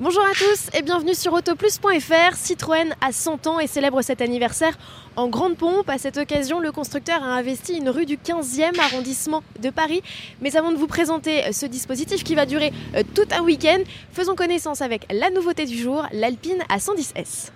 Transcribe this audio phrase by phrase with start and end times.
[0.00, 2.36] Bonjour à tous et bienvenue sur autoplus.fr.
[2.36, 4.78] Citroën a 100 ans et célèbre cet anniversaire
[5.16, 5.88] en grande pompe.
[5.88, 10.04] À cette occasion, le constructeur a investi une rue du 15e arrondissement de Paris.
[10.40, 13.80] Mais avant de vous présenter ce dispositif qui va durer euh, tout un week-end,
[14.12, 17.50] faisons connaissance avec la nouveauté du jour, l'Alpine A110S.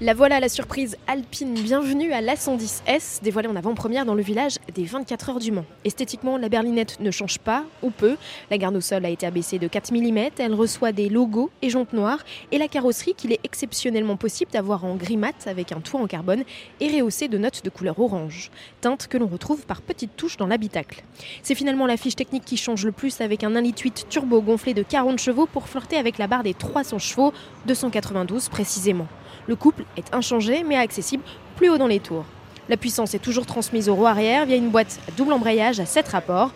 [0.00, 4.84] La voilà la surprise alpine bienvenue à l'A110S, dévoilée en avant-première dans le village des
[4.84, 5.64] 24 heures du Mans.
[5.84, 8.16] Esthétiquement, la berlinette ne change pas, ou peu.
[8.48, 11.68] La garde au sol a été abaissée de 4 mm, elle reçoit des logos et
[11.68, 12.20] jantes noires,
[12.52, 16.06] et la carrosserie qu'il est exceptionnellement possible d'avoir en gris mat avec un toit en
[16.06, 16.44] carbone
[16.80, 20.46] est rehaussée de notes de couleur orange, teinte que l'on retrouve par petites touches dans
[20.46, 21.02] l'habitacle.
[21.42, 24.74] C'est finalement la fiche technique qui change le plus avec un 1.8 litre turbo gonflé
[24.74, 27.32] de 40 chevaux pour flirter avec la barre des 300 chevaux,
[27.66, 29.08] 292 précisément.
[29.48, 31.24] Le couple est inchangé mais accessible
[31.56, 32.26] plus haut dans les tours.
[32.68, 35.86] La puissance est toujours transmise au roue arrière via une boîte à double embrayage à
[35.86, 36.52] 7 rapports.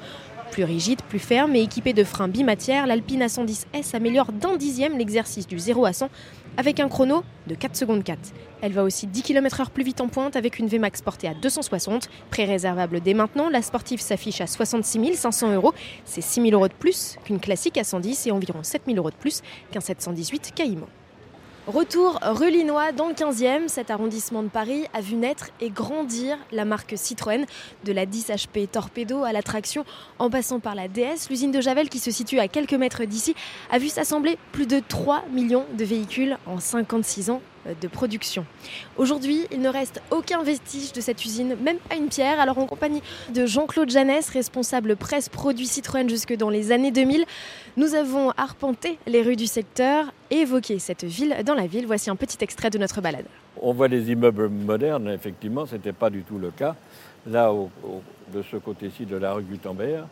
[0.50, 5.46] Plus rigide, plus ferme et équipée de freins bimatières, l'Alpine A110S améliore d'un dixième l'exercice
[5.46, 6.10] du 0 à 100
[6.58, 8.18] avec un chrono de 4 secondes 4.
[8.60, 12.10] Elle va aussi 10 km/h plus vite en pointe avec une VMAX portée à 260.
[12.30, 15.72] Pré-réservable dès maintenant, la sportive s'affiche à 66 500 euros.
[16.04, 19.16] C'est 6 000 euros de plus qu'une classique A110 et environ 7 000 euros de
[19.16, 19.40] plus
[19.70, 20.88] qu'un 718 Caïman.
[21.68, 26.36] Retour rue Linois dans le 15e, cet arrondissement de Paris a vu naître et grandir
[26.50, 27.46] la marque Citroën,
[27.84, 29.84] de la 10 HP Torpedo à l'attraction
[30.18, 31.28] en passant par la DS.
[31.30, 33.36] L'usine de Javel qui se situe à quelques mètres d'ici
[33.70, 37.40] a vu s'assembler plus de 3 millions de véhicules en 56 ans
[37.80, 38.44] de production.
[38.96, 42.40] Aujourd'hui, il ne reste aucun vestige de cette usine, même pas une pierre.
[42.40, 47.24] Alors en compagnie de Jean-Claude Janès, responsable presse produit Citroën jusque dans les années 2000,
[47.76, 51.86] nous avons arpenté les rues du secteur et évoqué cette ville dans la ville.
[51.86, 53.26] Voici un petit extrait de notre balade.
[53.60, 56.74] On voit les immeubles modernes, effectivement, ce n'était pas du tout le cas.
[57.26, 57.52] Là,
[58.32, 60.06] de ce côté-ci de la rue Gutenberg,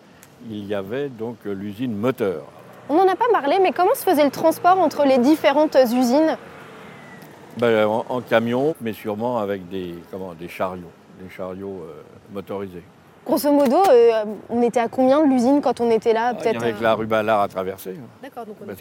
[0.48, 2.44] il y avait donc l'usine moteur.
[2.88, 6.36] On n'en a pas parlé, mais comment se faisait le transport entre les différentes usines?
[7.60, 10.90] Ben, en, camion, mais sûrement avec des, comment, des chariots,
[11.22, 12.82] des chariots euh, motorisés.
[13.26, 16.80] Grosso modo, euh, on était à combien de l'usine quand on était là peut-être Avec
[16.80, 17.96] la rue Ballard à traverser.
[17.98, 18.08] Hein.
[18.22, 18.80] D'accord, donc on Parce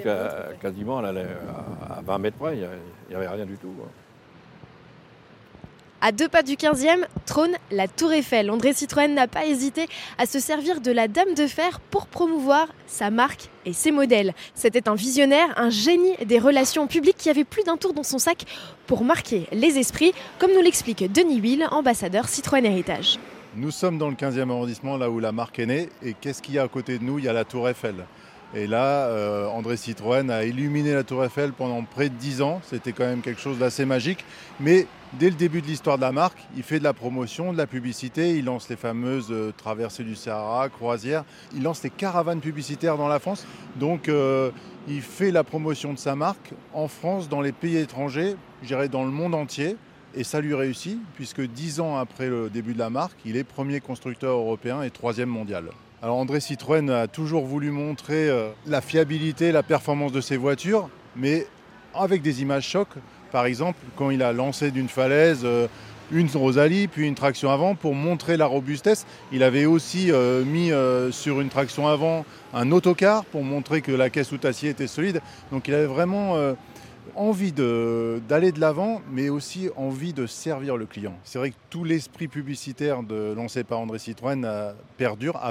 [0.62, 1.28] quasiment, elle allait
[1.90, 2.68] à 20 mètres près, il
[3.10, 3.74] n'y avait rien du tout.
[3.84, 3.90] Hein.
[6.02, 8.50] À deux pas du 15e trône la Tour Eiffel.
[8.50, 9.86] André Citroën n'a pas hésité
[10.18, 14.34] à se servir de la Dame de Fer pour promouvoir sa marque et ses modèles.
[14.56, 18.18] C'était un visionnaire, un génie des relations publiques qui avait plus d'un tour dans son
[18.18, 18.46] sac
[18.88, 23.20] pour marquer les esprits, comme nous l'explique Denis Will, ambassadeur Citroën Héritage.
[23.58, 26.54] Nous sommes dans le 15e arrondissement, là où la marque est née, et qu'est-ce qu'il
[26.54, 27.20] y a à côté de nous?
[27.20, 28.06] Il y a la Tour Eiffel.
[28.56, 32.62] Et là, euh, André Citroën a illuminé la Tour Eiffel pendant près de 10 ans.
[32.64, 34.26] C'était quand même quelque chose d'assez magique.
[34.60, 37.58] Mais dès le début de l'histoire de la marque, il fait de la promotion, de
[37.58, 38.38] la publicité.
[38.38, 41.26] Il lance les fameuses euh, traversées du Sahara, croisières.
[41.54, 43.46] Il lance les caravanes publicitaires dans la France.
[43.76, 44.50] Donc, euh,
[44.88, 48.90] il fait la promotion de sa marque en France, dans les pays étrangers, je dirais
[48.90, 49.78] dans le monde entier.
[50.16, 53.44] Et ça lui réussit, puisque 10 ans après le début de la marque, il est
[53.44, 55.66] premier constructeur européen et troisième mondial.
[56.02, 60.90] Alors André Citroën a toujours voulu montrer euh, la fiabilité, la performance de ses voitures,
[61.16, 61.46] mais
[61.94, 62.96] avec des images chocs.
[63.32, 65.68] Par exemple, quand il a lancé d'une falaise euh,
[66.12, 69.06] une Rosalie, puis une traction avant pour montrer la robustesse.
[69.32, 70.72] Il avait aussi euh, mis
[71.14, 75.22] sur une traction avant un autocar pour montrer que la caisse sous acier était solide.
[75.52, 76.36] Donc il avait vraiment
[77.16, 81.14] envie d'aller de l'avant, mais aussi envie de servir le client.
[81.24, 83.02] C'est vrai que tout l'esprit publicitaire
[83.36, 84.74] lancé par André Citroën a,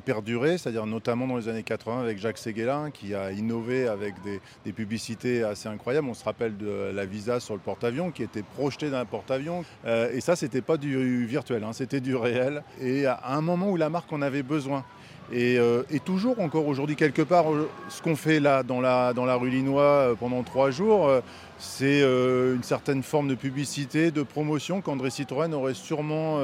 [0.00, 4.72] perduré, c'est-à-dire notamment dans les années 80 avec Jacques Séguélin qui a innové avec des,
[4.72, 6.08] publicités assez incroyables.
[6.08, 9.64] On se rappelle de la Visa sur le porte-avions qui était projetée d'un porte-avions.
[9.86, 12.62] Euh, et ça, c'était pas du virtuel, hein, c'était du réel.
[12.80, 14.84] Et à un moment où la marque en avait besoin.
[15.32, 19.50] Euh, et, toujours encore aujourd'hui quelque part, euh, ce qu'on fait là dans la, rue
[19.50, 21.10] Linois euh, pendant trois jours,
[21.58, 26.38] c'est une certaine forme de publicité, de promotion qu'André Citroën aurait sûrement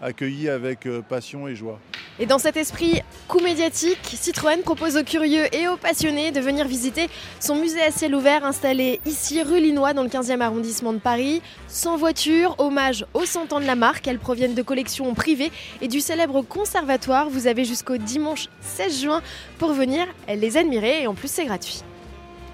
[0.00, 1.80] accueilli avec passion et joie.
[2.22, 6.68] Et dans cet esprit coup médiatique, Citroën propose aux curieux et aux passionnés de venir
[6.68, 7.08] visiter
[7.40, 11.40] son musée à ciel ouvert installé ici rue Linois dans le 15e arrondissement de Paris.
[11.66, 15.50] Sans voiture, hommage aux 100 ans de la marque, elles proviennent de collections privées
[15.80, 17.30] et du célèbre conservatoire.
[17.30, 19.22] Vous avez jusqu'au dimanche 16 juin
[19.58, 21.82] pour venir les admirer et en plus c'est gratuit.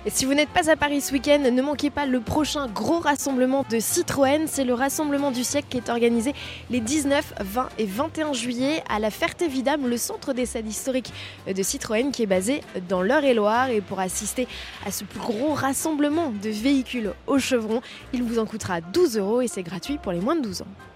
[0.08, 3.64] Si vous n'êtes pas à Paris ce week-end, ne manquez pas le prochain gros rassemblement
[3.69, 4.47] de Citroën.
[4.47, 6.32] C'est le rassemblement du siècle qui est organisé
[6.70, 11.12] les 19, 20 et 21 juillet à la Ferté-Vidame, le centre des salles historiques
[11.53, 13.70] de Citroën qui est basé dans l'Eure-et-Loire.
[13.70, 14.47] Et pour assister
[14.87, 17.81] à ce plus gros rassemblement de véhicules au chevron,
[18.12, 20.96] il vous en coûtera 12 euros et c'est gratuit pour les moins de 12 ans.